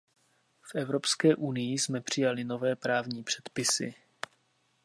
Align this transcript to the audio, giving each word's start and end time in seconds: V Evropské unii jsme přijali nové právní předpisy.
V 0.61 0.75
Evropské 0.75 1.35
unii 1.35 1.79
jsme 1.79 2.01
přijali 2.01 2.43
nové 2.43 2.75
právní 2.75 3.23
předpisy. 3.23 3.93